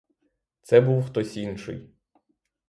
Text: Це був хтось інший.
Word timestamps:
Це 0.61 0.81
був 0.81 1.03
хтось 1.09 1.37
інший. 1.37 1.89